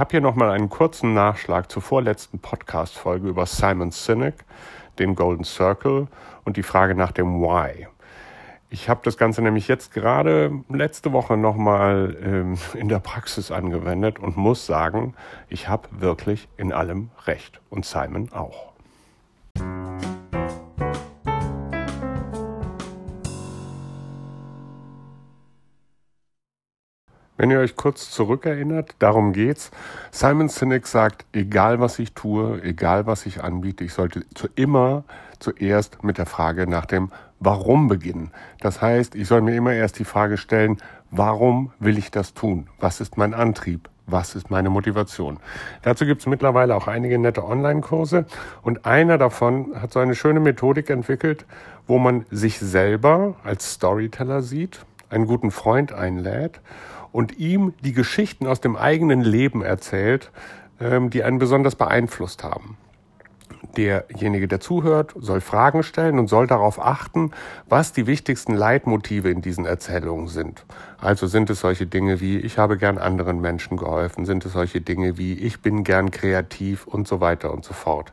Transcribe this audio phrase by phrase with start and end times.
[0.00, 4.46] habe hier nochmal einen kurzen Nachschlag zur vorletzten Podcast-Folge über Simon Sinek,
[4.98, 6.08] den Golden Circle
[6.44, 7.86] und die Frage nach dem Why.
[8.70, 14.18] Ich habe das Ganze nämlich jetzt gerade letzte Woche nochmal ähm, in der Praxis angewendet
[14.18, 15.14] und muss sagen,
[15.50, 17.60] ich habe wirklich in allem recht.
[17.68, 18.69] Und Simon auch.
[27.40, 29.70] Wenn ihr euch kurz zurückerinnert, darum geht's.
[30.10, 35.04] Simon Sinek sagt, egal was ich tue, egal was ich anbiete, ich sollte zu immer
[35.38, 38.30] zuerst mit der Frage nach dem Warum beginnen.
[38.60, 42.66] Das heißt, ich soll mir immer erst die Frage stellen, warum will ich das tun?
[42.78, 43.88] Was ist mein Antrieb?
[44.06, 45.38] Was ist meine Motivation?
[45.80, 48.26] Dazu gibt es mittlerweile auch einige nette Online-Kurse
[48.60, 51.46] und einer davon hat so eine schöne Methodik entwickelt,
[51.86, 56.60] wo man sich selber als Storyteller sieht, einen guten Freund einlädt
[57.12, 60.30] und ihm die Geschichten aus dem eigenen Leben erzählt,
[60.80, 62.76] ähm, die einen besonders beeinflusst haben.
[63.76, 67.30] Derjenige, der zuhört, soll Fragen stellen und soll darauf achten,
[67.68, 70.64] was die wichtigsten Leitmotive in diesen Erzählungen sind.
[70.98, 74.80] Also sind es solche Dinge wie ich habe gern anderen Menschen geholfen, sind es solche
[74.80, 78.12] Dinge wie ich bin gern kreativ und so weiter und so fort.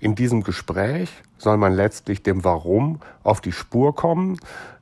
[0.00, 4.38] In diesem Gespräch soll man letztlich dem Warum auf die Spur kommen,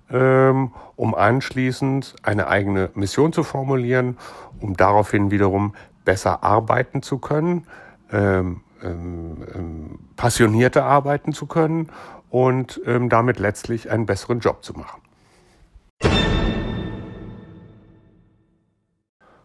[0.09, 4.19] um anschließend eine eigene Mission zu formulieren,
[4.61, 7.67] um daraufhin wiederum besser arbeiten zu können,
[8.13, 11.91] ähm, ähm, ähm, passionierter arbeiten zu können
[12.31, 15.03] und ähm, damit letztlich einen besseren Job zu machen.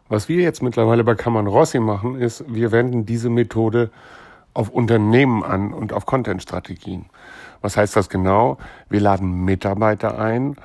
[0.08, 3.92] Was wir jetzt mittlerweile bei Kammern Rossi machen, ist, wir wenden diese Methode
[4.54, 7.06] auf Unternehmen an und auf Content-Strategien.
[7.62, 8.58] Was heißt das genau?
[8.90, 10.56] Wir laden Mitarbeiter ein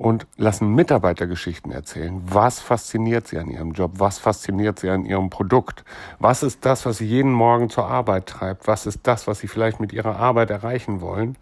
[0.00, 2.22] und lassen Mitarbeitergeschichten erzählen.
[2.24, 3.92] Was fasziniert sie an ihrem Job?
[3.96, 5.84] Was fasziniert sie an ihrem Produkt?
[6.18, 8.66] Was ist das, was sie jeden Morgen zur Arbeit treibt?
[8.66, 11.36] Was ist das, was sie vielleicht mit ihrer Arbeit erreichen wollen?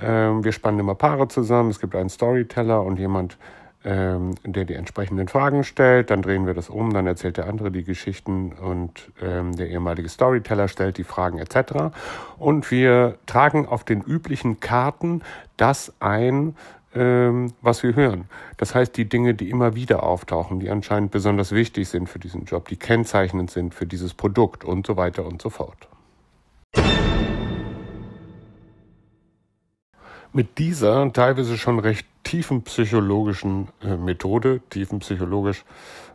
[0.00, 1.68] Ähm, wir spannen immer Paare zusammen.
[1.68, 3.36] Es gibt einen Storyteller und jemand,
[3.84, 6.10] ähm, der die entsprechenden Fragen stellt.
[6.10, 10.08] Dann drehen wir das um, dann erzählt der andere die Geschichten und ähm, der ehemalige
[10.08, 11.94] Storyteller stellt die Fragen etc.
[12.38, 15.22] Und wir tragen auf den üblichen Karten
[15.56, 16.56] das ein,
[16.94, 18.24] ähm, was wir hören.
[18.56, 22.44] Das heißt, die Dinge, die immer wieder auftauchen, die anscheinend besonders wichtig sind für diesen
[22.44, 25.88] Job, die kennzeichnend sind für dieses Produkt und so weiter und so fort.
[30.32, 35.64] Mit dieser teilweise schon recht tiefen psychologischen äh, Methode, tiefenpsychologisch,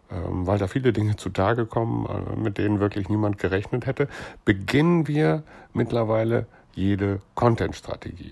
[0.09, 4.07] ähm, weil da viele Dinge zutage kommen, äh, mit denen wirklich niemand gerechnet hätte,
[4.45, 5.43] beginnen wir
[5.73, 8.31] mittlerweile jede Content-Strategie.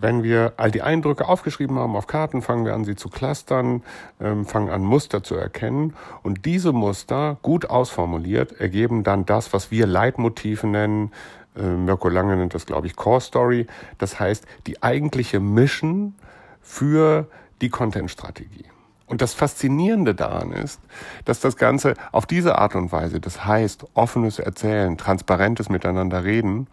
[0.00, 3.84] Wenn wir all die Eindrücke aufgeschrieben haben auf Karten, fangen wir an, sie zu clustern,
[4.20, 5.94] ähm, fangen an, Muster zu erkennen.
[6.24, 11.12] Und diese Muster, gut ausformuliert, ergeben dann das, was wir Leitmotive nennen.
[11.56, 13.68] Äh, Mirko Lange nennt das, glaube ich, Core Story.
[13.98, 16.14] Das heißt, die eigentliche Mission
[16.60, 17.28] für
[17.60, 18.64] die Content-Strategie.
[19.06, 20.80] Und das Faszinierende daran ist,
[21.24, 26.68] dass das Ganze auf diese Art und Weise, das heißt offenes Erzählen, transparentes Miteinander reden,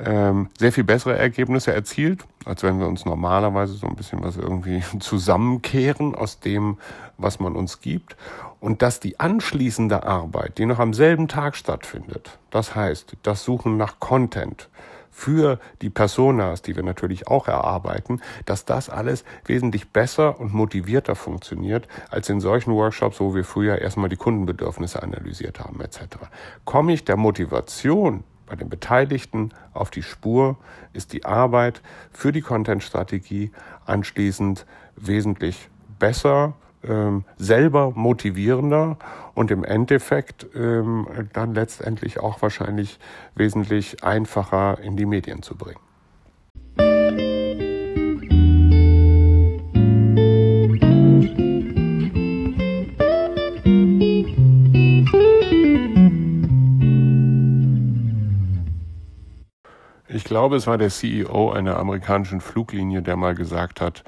[0.00, 4.36] ähm, sehr viel bessere Ergebnisse erzielt, als wenn wir uns normalerweise so ein bisschen was
[4.36, 6.78] irgendwie zusammenkehren aus dem,
[7.16, 8.16] was man uns gibt.
[8.60, 13.76] Und dass die anschließende Arbeit, die noch am selben Tag stattfindet, das heißt, das Suchen
[13.76, 14.68] nach Content,
[15.10, 21.14] für die Personas, die wir natürlich auch erarbeiten, dass das alles wesentlich besser und motivierter
[21.14, 26.00] funktioniert als in solchen Workshops, wo wir früher erstmal die Kundenbedürfnisse analysiert haben etc.
[26.64, 30.56] Komme ich der Motivation bei den Beteiligten auf die Spur,
[30.92, 31.82] ist die Arbeit
[32.12, 33.52] für die Content-Strategie
[33.84, 34.66] anschließend
[34.96, 35.68] wesentlich
[35.98, 38.98] besser ähm, selber motivierender
[39.34, 42.98] und im Endeffekt ähm, dann letztendlich auch wahrscheinlich
[43.34, 45.80] wesentlich einfacher in die Medien zu bringen.
[60.10, 64.04] Ich glaube, es war der CEO einer amerikanischen Fluglinie, der mal gesagt hat,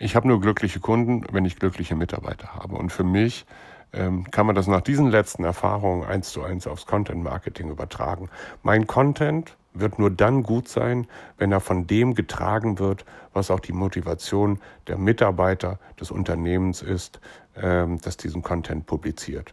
[0.00, 2.74] ich habe nur glückliche Kunden, wenn ich glückliche Mitarbeiter habe.
[2.76, 3.44] Und für mich
[3.92, 8.30] ähm, kann man das nach diesen letzten Erfahrungen eins zu eins aufs Content Marketing übertragen.
[8.62, 11.06] Mein Content wird nur dann gut sein,
[11.36, 13.04] wenn er von dem getragen wird,
[13.34, 14.58] was auch die Motivation
[14.88, 17.20] der Mitarbeiter des Unternehmens ist,
[17.56, 19.52] ähm, das diesen Content publiziert.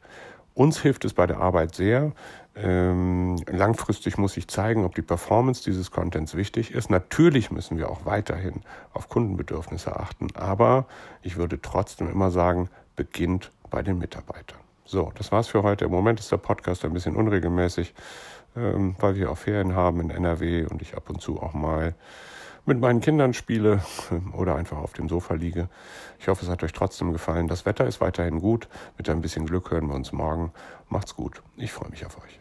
[0.57, 2.13] Uns hilft es bei der Arbeit sehr.
[2.56, 6.89] Ähm, langfristig muss ich zeigen, ob die Performance dieses Contents wichtig ist.
[6.89, 10.88] Natürlich müssen wir auch weiterhin auf Kundenbedürfnisse achten, aber
[11.21, 14.57] ich würde trotzdem immer sagen, beginnt bei den Mitarbeitern.
[14.83, 15.86] So, das war's für heute.
[15.86, 17.94] Im Moment ist der Podcast ein bisschen unregelmäßig,
[18.56, 21.94] ähm, weil wir auch Ferien haben in NRW und ich ab und zu auch mal
[22.68, 23.81] mit meinen Kindern spiele
[24.34, 25.69] oder einfach auf dem Sofa liege.
[26.19, 27.48] Ich hoffe, es hat euch trotzdem gefallen.
[27.48, 28.68] Das Wetter ist weiterhin gut.
[28.98, 30.52] Mit ein bisschen Glück hören wir uns morgen.
[30.90, 31.42] Macht's gut.
[31.56, 32.40] Ich freue mich auf euch.